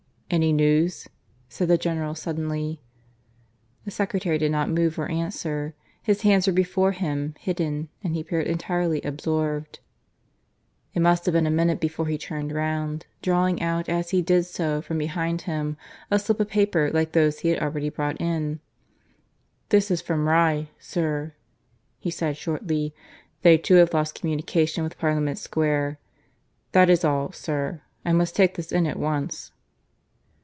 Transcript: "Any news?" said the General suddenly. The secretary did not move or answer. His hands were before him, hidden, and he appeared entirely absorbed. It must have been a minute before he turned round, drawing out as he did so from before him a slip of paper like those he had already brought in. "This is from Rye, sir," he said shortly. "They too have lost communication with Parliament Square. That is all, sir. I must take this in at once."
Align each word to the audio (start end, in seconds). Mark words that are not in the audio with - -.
"Any 0.33 0.53
news?" 0.53 1.09
said 1.49 1.67
the 1.67 1.77
General 1.77 2.15
suddenly. 2.15 2.79
The 3.83 3.91
secretary 3.91 4.37
did 4.37 4.49
not 4.53 4.69
move 4.69 4.97
or 4.97 5.11
answer. 5.11 5.75
His 6.01 6.21
hands 6.21 6.47
were 6.47 6.53
before 6.53 6.93
him, 6.93 7.35
hidden, 7.37 7.89
and 8.01 8.15
he 8.15 8.21
appeared 8.21 8.47
entirely 8.47 9.01
absorbed. 9.01 9.79
It 10.93 11.01
must 11.01 11.25
have 11.25 11.33
been 11.33 11.47
a 11.47 11.51
minute 11.51 11.81
before 11.81 12.05
he 12.07 12.17
turned 12.17 12.53
round, 12.53 13.07
drawing 13.21 13.61
out 13.61 13.89
as 13.89 14.11
he 14.11 14.21
did 14.21 14.45
so 14.45 14.81
from 14.81 14.99
before 14.99 15.23
him 15.25 15.75
a 16.09 16.17
slip 16.17 16.39
of 16.39 16.47
paper 16.47 16.89
like 16.93 17.11
those 17.11 17.39
he 17.39 17.49
had 17.49 17.59
already 17.61 17.89
brought 17.89 18.21
in. 18.21 18.61
"This 19.67 19.91
is 19.91 19.99
from 20.01 20.29
Rye, 20.29 20.69
sir," 20.79 21.33
he 21.99 22.09
said 22.09 22.37
shortly. 22.37 22.95
"They 23.41 23.57
too 23.57 23.75
have 23.75 23.93
lost 23.93 24.15
communication 24.17 24.85
with 24.85 24.97
Parliament 24.97 25.39
Square. 25.39 25.99
That 26.71 26.89
is 26.89 27.03
all, 27.03 27.33
sir. 27.33 27.81
I 28.05 28.13
must 28.13 28.33
take 28.33 28.55
this 28.55 28.71
in 28.71 28.87
at 28.87 28.97
once." 28.97 29.51